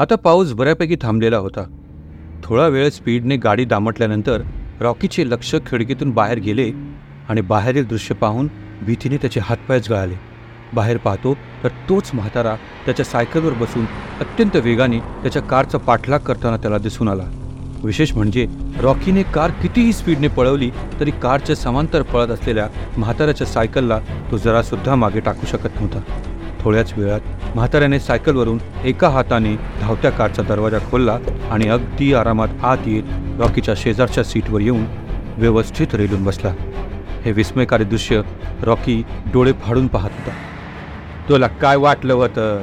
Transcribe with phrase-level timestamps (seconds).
[0.00, 1.62] आता पाऊस बऱ्यापैकी थांबलेला होता.
[2.44, 4.42] थोडा वेळ स्पीडने गाडी दामटल्यानंतर
[4.80, 6.70] रॉकीचे लक्ष खिडकीतून बाहेर गेले
[7.28, 8.48] आणि बाहेरील दृश्य पाहून
[8.82, 10.14] भीतीने त्याचे हातपायच गळाले.
[10.74, 11.34] बाहेर पाहतो
[11.64, 12.54] तर तोच म्हातारा
[12.86, 13.84] त्याच्या सायकलवर बसून
[14.20, 17.30] अत्यंत वेगाने त्याच्या कारचा पाठलाग करताना त्याला दिसून आला.
[17.84, 18.46] विशेष म्हणजे
[18.80, 20.70] रॉकीने कार कितीही स्पीडने पळवली
[21.00, 26.00] तरी कारच्या समांतर पळत असलेल्या म्हाताऱ्याच्या सायकलला तो जरासुद्धा मागे टाकू शकत नव्हता.
[26.60, 27.20] थोड्याच वेळात
[27.54, 31.18] म्हाताऱ्याने सायकलवरून एका हाताने धावत्या कारचा दरवाजा खोलला
[31.50, 33.02] आणि अगदी आरामात आत येत
[33.40, 34.84] रॉकीच्या शेजारच्या सीटवर येऊन
[35.36, 36.52] व्यवस्थित रेलून बसला.
[37.24, 38.20] हे विस्मयकारी दृश्य
[38.62, 39.02] रॉकी
[39.32, 40.30] डोळे फाडून पाहत होता.
[41.28, 42.62] तुला काय वाटलं होतं?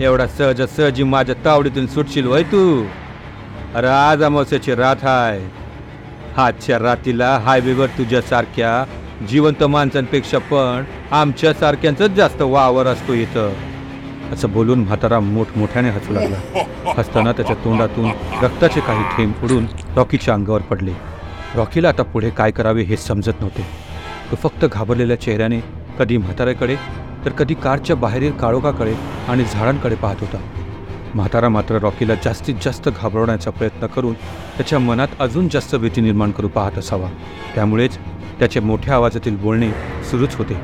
[0.00, 2.84] एवढा सहज सहजी माझ्या तावडीतून सुटशील वय तू?
[3.74, 5.48] अरे आज अमावस्याची रात आहे
[6.36, 8.84] आजच्या रातीला हायवेवर तुझ्यासारख्या
[9.28, 13.52] जिवंत माणसांपेक्षा पण आमच्यासारख्यांचंच जास्त वावर असतो इथं.
[14.32, 16.64] असं बोलून म्हातारा मोठमोठ्याने हसू लागला.
[16.96, 18.10] हसताना त्याच्या तोंडातून
[18.42, 20.92] रक्ताचे काही थेंब उडून रॉकीच्या अंगावर पडले.
[21.54, 23.66] रॉकीला आता पुढे काय करावे हे समजत नव्हते.
[24.30, 25.60] तो फक्त घाबरलेल्या चेहऱ्याने
[25.98, 26.76] कधी म्हाताऱ्याकडे
[27.24, 28.94] तर कधी कारच्या बाहेरील काळोखाकडे
[29.28, 30.38] आणि झाडांकडे पाहत होता.
[31.14, 36.48] म्हातारा मात्र रॉकीला जास्तीत जास्त घाबरवण्याचा प्रयत्न करून त्याच्या मनात अजून जास्त भीती निर्माण करू
[36.48, 37.08] पाहत असावा.
[37.54, 37.98] त्यामुळेच
[38.40, 39.70] त्याचे मोठ्या आवाजातील बोलणे
[40.10, 40.54] सुरूच होते.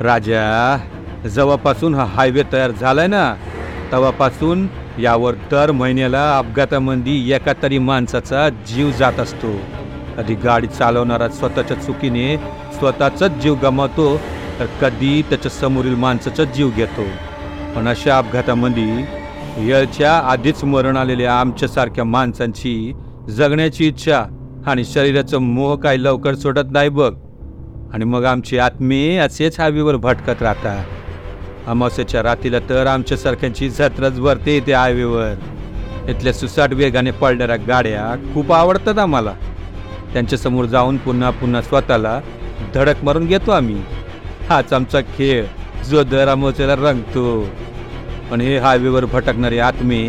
[0.00, 0.76] राजा
[1.34, 3.34] जेव्हापासून हा हायवे तयार झालाय ना?
[3.92, 4.66] तेव्हापासून
[4.98, 9.52] यावर दर महिन्याला अपघातामध्ये एका तरी माणसाचा जीव जात असतो.
[10.16, 12.36] कधी गाडी चालवणारा स्वतःच्या चुकीने
[12.78, 14.16] स्वतःचाच जीव गमावतो
[14.58, 17.04] तर कधी त्याच्या समोरील माणसाचा जीव घेतो.
[17.76, 19.04] पण अशा अपघातामध्ये
[19.66, 22.92] येळच्या आधीच मरण आलेल्या आमच्यासारख्या माणसांची
[23.28, 24.24] जगण्याची इच्छा
[24.66, 27.12] आणि शरीराचं मोह काही लवकर सोडत नाही बघ.
[27.92, 30.84] आणि मग आमचे आत्मे असेच हायवेवर भटकत राहतात
[31.66, 35.34] अमावस्याच्या रातीला तर आमच्यासारख्यांची जत्राच भरते त्या हायवेवर
[36.08, 39.34] इथल्या सुसाट वेगाने पळणाऱ्या गाड्या खूप आवडतात आम्हाला.
[40.12, 42.20] त्यांच्यासमोर जाऊन पुन्हा पुन्हा स्वतःला
[42.74, 43.76] धडक मारून घेतो आम्ही.
[44.48, 45.44] हाच आमचा खेळ
[45.90, 47.46] जो दर अमावस्याला रंगतो.
[48.30, 50.08] पण हे हायवेवर भटकणारे आत्मे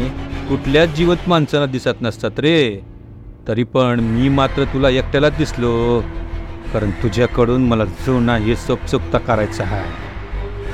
[0.49, 2.92] कुठल्याच जीवत माणसांना दिसत नसतात रे.
[3.47, 6.01] तरी पण मी मात्र तुला एकट्यालाच दिसलो.
[6.73, 9.83] कारण तुझ्याकडून मला जुना हे सोपसोपता करायचा आहे.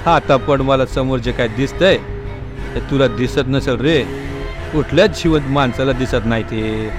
[0.09, 1.97] आता पण मला समोर जे काय दिसतंय
[2.75, 4.03] ते तुला दिसत नसेल रे.
[4.73, 6.89] कुठल्याच जिवंत माणसाला दिसत नाही ते.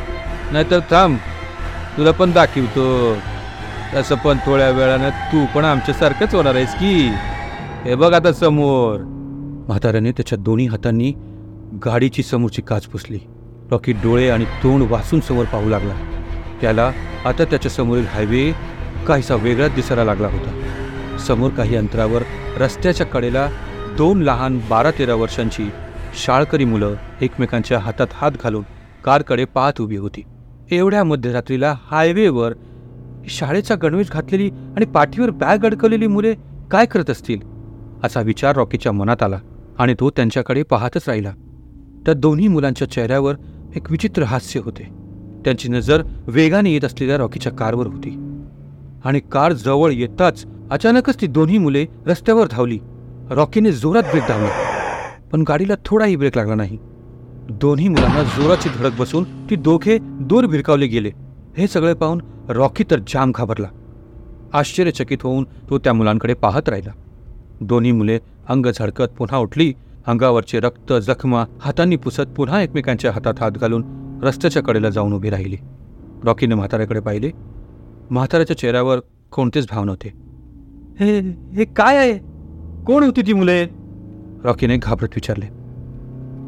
[0.53, 1.17] नाहीतर थांब
[1.97, 3.15] तुला पण दाखवतो.
[3.95, 7.09] तसं पण थोड्या वेळानं तू पण आमच्यासारखंच होणार आहेस की?
[7.85, 8.97] हे बघ आता समोर.
[9.69, 11.13] म्हाताऱ्याने त्याच्या दोन्ही हातांनी
[11.85, 13.19] गाडीची समोरची काच पुसली.
[13.71, 15.95] रॉकी डोळे आणि तोंड वाचून समोर पाहू लागला.
[16.61, 16.93] त्याला
[17.25, 18.53] आता त्याच्या समोरील हायवे
[19.07, 20.51] काहीसा वेगळाच दिसायला लागला होता.
[21.19, 22.23] समोर काही अंतरावर
[22.57, 23.49] रस्त्याच्या कडेला
[23.97, 25.71] दोन लहान बारा तेरा वर्षांची
[26.25, 28.63] शाळकरी मुलं एकमेकांच्या हातात हात घालून
[29.05, 30.23] कारकडे पाहत उभी होती.
[30.71, 32.53] एवढ्या मध्यरात्रीला हायवेवर
[33.29, 36.35] शाळेचा गणवेश घातलेली आणि पाठीवर बॅग अडकवलेली मुले
[36.71, 37.41] काय करत असतील?
[38.05, 39.39] असा विचार रॉकीच्या मनात आला
[39.79, 41.33] आणि तो त्यांच्याकडे पाहतच राहिला.
[42.05, 43.35] त्या दोन्ही मुलांच्या चेहऱ्यावर
[43.77, 44.83] एक विचित्र हास्य होते.
[45.45, 48.11] त्यांची नजर वेगाने येत असलेल्या रॉकीच्या कारवर होती.
[49.05, 52.79] आणि कार जवळ येताच अचानकच ती दोन्ही मुले रस्त्यावर धावली.
[53.31, 54.49] रॉकीने जोरात ब्रेक धावला
[55.33, 56.79] पण गाडीला थोडाही ब्रेक लागला नाही.
[57.51, 61.11] दोन्ही मुलांना जोराची धडक बसून ती दोघे दूर भिरकावले गेले.
[61.59, 63.69] हे सगळे पाहून रॉकी तर जाम घाबरला.
[64.53, 66.91] आश्चर्यचकित होऊन तो त्या मुलांकडे पाहत राहिला.
[67.61, 69.75] दोन्ही मुले अंग झडकत पुन्हा उठली
[70.07, 73.85] अंगावरचे रक्त जखमा हातांनी पुसत पुन्हा एकमेकांच्या हातात हात घालून
[74.23, 75.57] रस्त्याच्या कडेला जाऊन उभी राहिली.
[76.25, 77.31] रॉकीने म्हाताऱ्याकडे पाहिले.
[78.11, 78.99] म्हाताऱ्याच्या चेहऱ्यावर
[79.33, 80.13] कोणतेच भाव नव्हते.
[81.01, 81.21] हे
[81.53, 82.19] हे काय आहे?
[82.85, 83.65] कोण होती ती मुले?
[84.45, 85.47] रॉकीने घाबरत विचारले.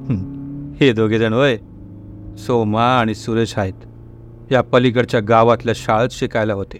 [0.08, 1.56] "हं, हे दोघे जण होय.
[2.38, 3.72] सोमा आणि सुरेश आहेत.
[4.52, 6.78] या पलीकडच्या गावातल्या शाळेत शिकायला होते.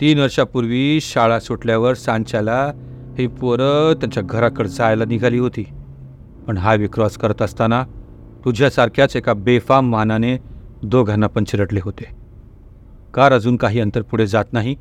[0.00, 2.72] तीन वर्षापूर्वी शाळा सुटल्यावर सांच्याला
[3.18, 5.64] ही पोरं त्यांच्या घराकडे जायला निघाली होती.
[6.46, 7.84] पण हायवे क्रॉस करत असताना
[8.44, 10.38] तुझ्यासारख्याच एका बेफाम मानाने
[10.82, 12.04] दोघांना पण चिरडले होते.
[13.14, 14.76] कार अजून काही अंतर पुढे जात नाही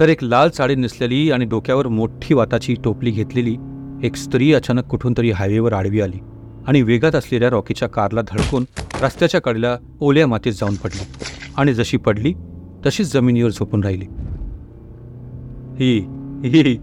[0.00, 3.56] तर एक लाल साडी नेसलेली आणि डोक्यावर मोठी वाताची टोपली घेतलेली
[4.02, 6.18] एक स्त्री अचानक कुठून तरी हायवेवर आडवी आली
[6.66, 8.64] आणि वेगात असलेल्या रॉकीच्या कारला धडकून
[9.02, 11.04] रस्त्याच्या कडेला ओल्या मातीत जाऊन पडली
[11.56, 12.34] आणि जशी पडली
[12.86, 14.06] तशीच जमिनीवर झोपून राहिली.
[15.78, 15.98] ही
[16.48, 16.78] ही.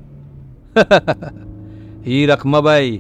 [2.05, 2.99] ही रखमाबाई.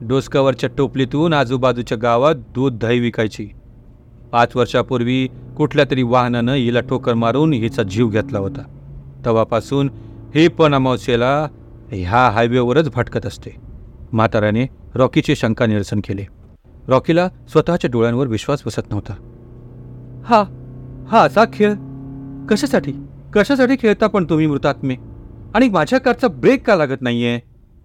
[0.00, 3.48] डोसकावरच्या टोपलीतून आजूबाजूच्या गावात दूध दही विकायची.
[4.32, 8.62] पाच वर्षापूर्वी कुठल्या तरी वाहनानं हिला ठोकर मारून हिचा जीव घेतला होता.
[9.24, 9.90] तेव्हापासून
[10.34, 11.48] ही पण अमावस्येला
[11.92, 13.50] ह्या हायवेवरच भटकत असते.
[14.12, 16.26] म्हाताऱ्याने रॉकीचे शंका निरसन केले.
[16.88, 19.12] रॉकीला स्वतःच्या डोळ्यांवर विश्वास बसत नव्हता.
[20.24, 20.44] हा
[21.08, 21.74] हा असा खेळ?
[22.50, 22.92] कशासाठी?
[23.34, 24.94] कशासाठी खेळता पण तुम्ही मृतात्मे?
[25.54, 27.38] आणि माझ्या कारचा ब्रेक का लागत नाहीये?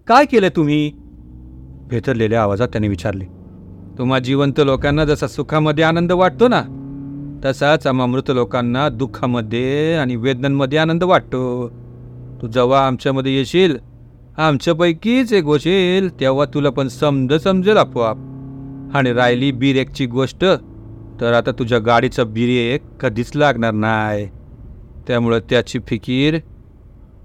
[0.06, 0.92] काय केलं तुम्ही?
[1.88, 3.24] भेतरलेल्या आवाजात त्याने विचारले
[3.98, 6.62] तुम्हा जिवंत लोकांना जसा सुखामध्ये आनंद वाटतो ना
[7.44, 11.68] तसाच आम्हा मृत लोकांना दुःखामध्ये आणि वेदनांमध्ये आनंद वाटतो.
[12.42, 13.76] तू जेव्हा आमच्यामध्ये येशील
[14.38, 18.16] आमच्यापैकीच एक होशील तेव्हा तुला पण समज समजेल आपोआप.
[18.94, 20.44] आणि राहिली बिरेकची गोष्ट
[21.20, 24.26] तर आता तुझ्या गाडीचा बिरेक कधीच लागणार नाही.
[25.06, 26.38] त्यामुळं त्याची फिकीर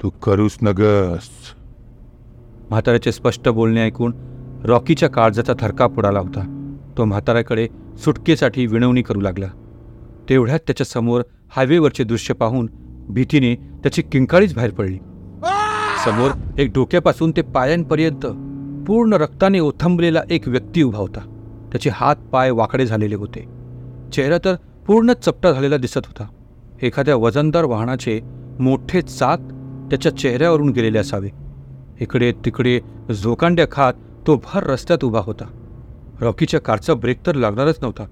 [0.03, 1.29] तू करूच नगस
[2.69, 4.13] म्हाताऱ्याचे स्पष्ट बोलणे ऐकून
[4.63, 6.73] रॉकीच्या काळजाचा थरकाप उडाला होता.
[6.97, 7.67] तो म्हाताऱ्याकडे
[8.05, 9.47] सुटकेसाठी विनवणी करू लागला.
[10.29, 12.69] तेवढ्यात त्याच्यासमोर हायवेवरचे दृश्य पाहून
[13.09, 14.97] भीतीने त्याची किंकाळीच बाहेर पडली.
[16.05, 18.25] समोर एक डोक्यापासून ते पायांपर्यंत
[18.87, 21.19] पूर्ण रक्ताने ओथंबलेला एक व्यक्ती उभा होता.
[21.71, 23.45] त्याचे हात पाय वाकडे झालेले होते.
[24.13, 24.55] चेहरा तर
[24.87, 26.27] पूर्ण चपटा झालेला दिसत होता.
[26.81, 28.21] एखाद्या वजनदार वाहनाचे
[28.59, 29.39] मोठे चाक
[29.89, 31.29] त्याच्या चेहऱ्यावरून गेलेले असावे.
[31.99, 32.79] इकडे तिकडे
[33.23, 33.93] झोकांड्या खात
[34.27, 35.45] तो भर रस्त्यात उभा होता.
[36.21, 38.03] रॉकीच्या कारचा ब्रेक तर लागणारच नव्हता.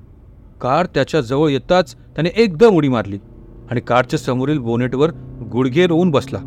[0.61, 3.19] कार त्याच्याजवळ येताच त्याने एकदम उडी मारली
[3.71, 5.11] आणि कारच्या समोरील बोनेटवर
[5.51, 6.39] गुडघे रोवून बसला.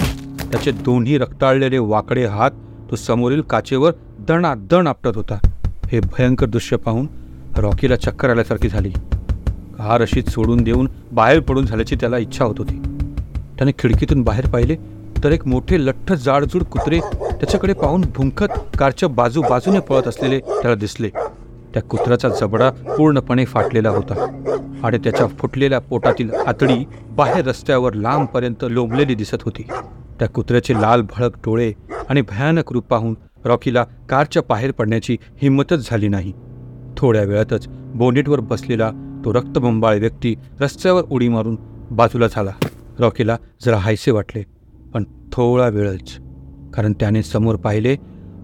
[0.53, 2.50] त्याचे दोन्ही रक्ताळलेले वाकडे हात
[2.91, 5.38] तो समोरील काचेवर दणादण आपटत होता.
[5.87, 7.06] हे भयंकर दृश्य पाहून
[7.56, 8.91] रॉकीला चक्कर आल्यासारखी झाली.
[9.79, 12.81] कार अशीच सोडून देऊन बाहेर पडून झाल्याची त्याला इच्छा होत होती.
[13.56, 14.76] त्याने खिडकीतून बाहेर पाहिले
[15.25, 17.00] तर एक मोठे लठ्ठ जाडजूड कुत्रे
[17.43, 21.09] त्याच्याकडे पाहून भुंकत कारच्या बाजू बाजूने पळत असलेले त्याला दिसले.
[21.75, 24.15] त्या कुत्र्याचा जबडा पूर्णपणे फाटलेला होता
[24.85, 26.85] आणि त्याच्या फुटलेल्या पोटातील आतडी
[27.17, 29.62] बाहेर रस्त्यावर लांबपर्यंत लोंबलेली दिसत होती.
[30.19, 31.73] त्या कुत्र्याचे लाल भळक डोळे
[32.09, 36.33] आणि भयानक रूप पाहून रॉकीला कारच्या बाहेर पडण्याची हिंमतच झाली नाही.
[36.97, 38.91] थोड्या वेळातच बोनेटवर बसलेला
[39.25, 41.56] तो रक्तबंबाळ व्यक्ती रस्त्यावर उडी मारून
[41.91, 42.53] बाजूला झाला.
[42.99, 44.43] रॉकीला जरा हायसे वाटले
[44.94, 46.19] पण थोडा वेळच
[46.74, 47.96] कारण त्याने समोर पाहिले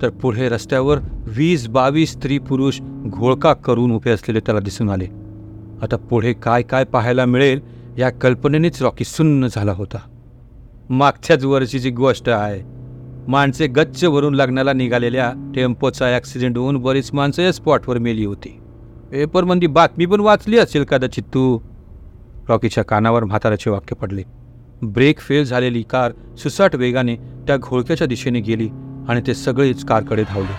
[0.02, 0.98] तर पुढे रस्त्यावर
[1.36, 5.06] वीस बावीस स्त्री पुरुष घोळका करून उभे असलेले त्याला दिसून आले.
[5.82, 7.60] आता पुढे काय काय पाहायला मिळेल
[7.98, 9.98] या कल्पनेनेच रॉकी सुन्न झाला होता.
[10.90, 12.62] मागच्याच वर्षीची गोष्ट आहे
[13.28, 18.58] माणसे गच्च भरून लग्नाला निघालेल्या टेम्पोचा ॲक्सिडेंट होऊन बरीच माणसं या स्पॉटवर मेली होती.
[19.10, 21.58] पेपरमध्ये बातमी पण वाचली असेल कदाचित तू?
[22.48, 24.22] रॉकीच्या कानावर म्हाताऱ्याचे वाक्य पडले.
[24.82, 27.16] ब्रेक फेल झालेली कार सुसाट वेगाने
[27.48, 28.68] त्या घोळक्याच्या दिशेने गेली
[29.08, 30.52] आणि ते सगळेच कारकडे धावले.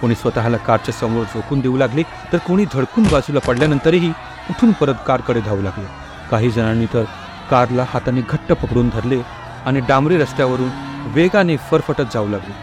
[0.00, 2.02] कोणी स्वतःला कारच्या समोर झोकून देऊ लागले
[2.32, 4.10] तर कोणी धडकून बाजूला पडल्यानंतरही
[4.50, 5.84] उठून परत कारकडे धावू लागले.
[6.30, 7.04] काही जणांनी तर
[7.50, 9.20] कारला हाताने घट्ट पकडून धरले
[9.66, 10.68] आणि डांबरी रस्त्यावरून
[11.14, 12.54] वेगाने फरफटत जाऊ लागले.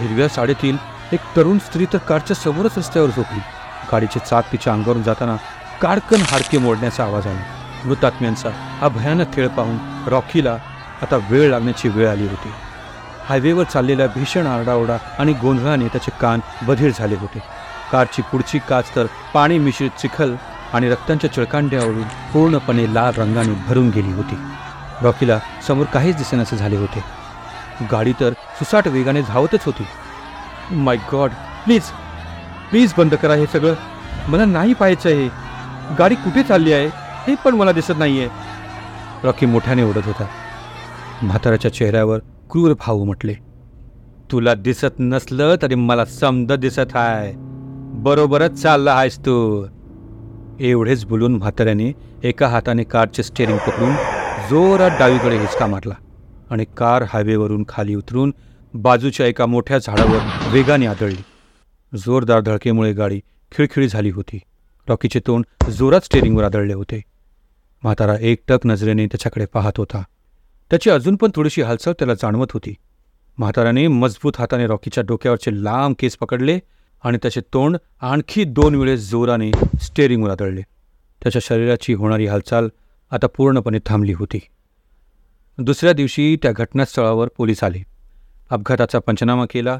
[0.00, 0.76] हिरव्या साडीतील
[1.12, 3.40] एक तरुण स्त्री तर कारच्या समोरच रस्त्यावर झोपली.
[3.92, 5.36] गाडीचे चाक तिच्या अंगावरून जाताना
[5.82, 7.42] कारकन हाडके मोडण्याचा आवाज आला.
[7.84, 9.76] मृतात्म्यांचा हा भयानक खेळ पाहून
[10.08, 10.58] रॉकीला
[11.02, 12.50] आता वेळ लागण्याची वेळ आली होती.
[13.28, 17.42] हायवेवर चाललेल्या भीषण आरडाओरडा आणि गोंधळाने त्याचे कान बधीर झाले होते.
[17.92, 20.34] कारची पुढची काच तर पाणी मिश्रित चिखल
[20.72, 24.38] आणि रक्तांच्या चिळकांड्यावरून पूर्णपणे लाल रंगाने भरून गेली होती.
[25.02, 27.04] रॉकीला समोर काहीच दिसेनासे झाले होते.
[27.92, 29.86] गाडी तर सुसाट वेगाने धावतच होती.
[30.70, 31.30] माय गॉड
[31.64, 31.82] प्लीज
[32.70, 33.74] प्लीज बंद करा हे सगळं.
[34.28, 35.28] मला नाही पाहायचं आहे.
[35.98, 36.86] गाडी कुठे चालली आहे?
[37.26, 38.28] हे पण मला दिसत नाही आहे
[39.24, 40.24] रॉकी मोठ्याने ओढत होता.
[41.22, 42.18] म्हाताऱ्याच्या चेहऱ्यावर
[42.50, 43.34] क्रूर भाऊ म्हटले.
[44.30, 47.32] तुला दिसत नसलं तरी मला समद दिसत आहे
[48.02, 49.66] बरोबरच चालला आहेस तू.
[50.60, 51.92] एवढेच बोलून म्हाताऱ्याने
[52.22, 53.92] एका हाताने कारचे स्टेअरिंग पकडून
[54.50, 55.94] जोरात डावीकडे हिसका मारला
[56.50, 58.34] आणि कार हायवेवरून खाली उतरून
[58.74, 61.22] बाजूच्या एका मोठ्या झाडावर वेगाने आदळली.
[61.92, 63.20] जोरदार धडकेमुळे गाडी
[63.52, 64.40] खिळखिळी झाली होती.
[64.88, 67.02] रॉकीचे तोंड जोरात स्टेअरिंगवर आदळले होते.
[67.82, 70.02] म्हातारा एकटक नजरेने त्याच्याकडे पाहत होता.
[70.70, 72.74] त्याची अजून पण थोडीशी हालचाल त्याला जाणवत होती.
[73.38, 76.58] म्हाताराने मजबूत हाताने रॉकीच्या डोक्यावरचे लांब केस पकडले
[77.04, 79.50] आणि त्याचे तोंड आणखी दोन वेळेस जोराने
[79.80, 80.60] स्टेअरिंगवर आदळले.
[81.22, 82.68] त्याच्या शरीराची होणारी हालचाल
[83.10, 84.40] आता पूर्णपणे थांबली होती.
[85.58, 87.82] दुसऱ्या दिवशी त्या घटनास्थळावर पोलीस आले.
[88.50, 89.78] अपघाताचा पंचनामा केला.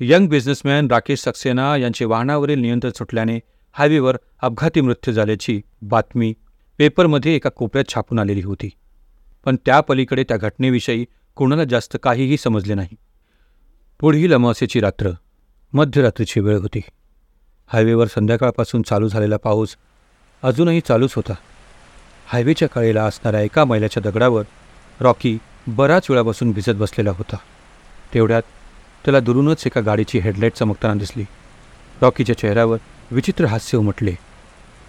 [0.00, 3.40] यंग बिझनेसमॅन राकेश सक्सेना यांचे वाहनावरील नियंत्रण सुटल्याने
[3.72, 6.34] हायवेवर अपघाती मृत्यू झाल्याची बातमी
[6.78, 8.70] पेपरमध्ये एका कोपऱ्यात छापून आलेली होती.
[9.44, 11.06] पण त्या पलीकडे त्या घटनेविषयी
[11.36, 12.96] कोणाला जास्त काहीही समजले नाही.
[14.00, 15.10] पुढील अमावस्येची रात्र
[15.72, 16.80] मध्यरात्रीची वेळ होती.
[17.66, 19.76] हायवेवर संध्याकाळपासून चालू झालेला पाऊस
[20.42, 21.32] अजूनही चालूच होता.
[22.26, 24.44] हायवेच्या कळेला असणाऱ्या एका मैलाच्या दगडावर
[25.00, 27.36] रॉकी बराच वेळापासून भिजत बसलेला होता.
[28.14, 28.42] तेवढ्यात
[29.04, 31.24] त्याला दुरूनच एका गाडीची हेडलाईट चमकताना दिसली.
[32.02, 32.78] रॉकीच्या चेहऱ्यावर
[33.10, 34.14] विचित्र हास्य उमटले.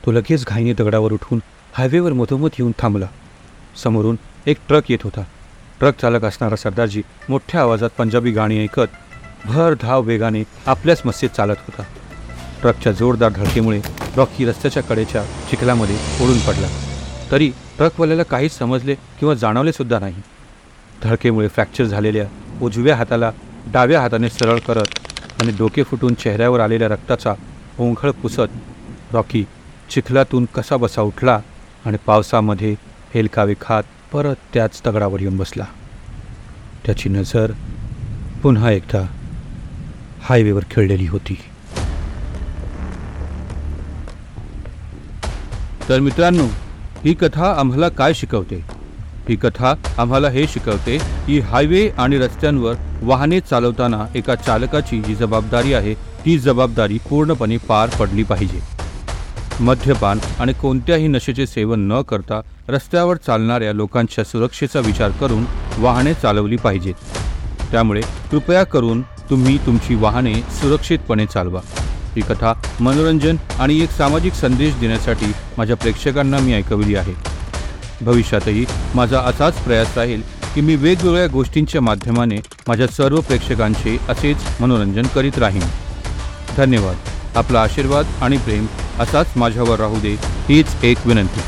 [0.05, 1.39] तो लगेच घाईने दगडावर उठून
[1.73, 3.07] हायवेवर मधोमध येऊन थांबला.
[3.83, 4.15] समोरून
[4.47, 5.23] एक ट्रक येत होता.
[5.79, 8.87] ट्रक चालक असणारा सरदारजी मोठ्या आवाजात पंजाबी गाणी ऐकत
[9.45, 11.83] भर धाव वेगाने आपल्याच मस्तीत चालत होता.
[12.61, 13.79] ट्रकच्या जोरदार धडकेमुळे
[14.15, 16.67] रॉकी रस्त्याच्या कडेच्या चिखलामध्ये ओढून पडला.
[17.31, 20.21] तरी ट्रकवाल्याला काहीच समजले किंवा जाणवले सुद्धा नाही.
[21.03, 22.25] धडकेमुळे फ्रॅक्चर झालेल्या
[22.61, 23.31] उजव्या हाताला
[23.73, 24.99] डाव्या हाताने सरळ करत
[25.41, 27.33] आणि डोके फुटून चेहऱ्यावर आलेल्या रक्ताचा
[27.79, 29.43] ओंघळ पुसत रॉकी
[29.89, 31.39] चिखलातून कसा बसा उठला
[31.85, 32.75] आणि पावसामध्ये
[33.13, 33.83] हेलकावे खात
[34.13, 35.63] परत त्याच दगडावर येऊन बसला.
[36.85, 37.51] त्याची नजर
[38.43, 39.05] पुन्हा एकदा
[40.23, 41.37] हायवेवर खेळलेली होती.
[45.89, 46.47] तर मित्रांनो
[47.03, 48.63] ही कथा आम्हाला काय शिकवते?
[49.29, 55.73] ही कथा आम्हाला हे शिकवते की हायवे आणि रस्त्यांवर वाहने चालवताना एका चालकाची जी जबाबदारी
[55.73, 55.93] आहे
[56.25, 58.80] ती जबाबदारी पूर्णपणे पार पडली पाहिजे.
[59.61, 65.43] मद्यपान आणि कोणत्याही नशेचे सेवन न करता रस्त्यावर चालणाऱ्या लोकांच्या सुरक्षेचा विचार करून
[65.77, 66.93] वाहने चालवली पाहिजेत.
[67.71, 71.61] त्यामुळे कृपया करून तुम्ही तुमची वाहने सुरक्षितपणे चालवा.
[72.15, 77.13] ही कथा मनोरंजन आणि एक सामाजिक संदेश देण्यासाठी माझ्या प्रेक्षकांना मी ऐकवली आहे.
[78.01, 78.65] भविष्यातही
[78.95, 80.21] माझा असाच प्रयास राहील
[80.55, 82.37] की मी वेगवेगळ्या गोष्टींच्या माध्यमाने
[82.67, 85.63] माझ्या सर्व प्रेक्षकांचे असेच मनोरंजन करीत राहीन.
[86.57, 86.95] धन्यवाद.
[87.35, 88.65] आपला आशीर्वाद आणि प्रेम
[88.99, 90.15] असाच माझ्यावर राहू दे
[90.49, 91.41] हीच एक विनंती.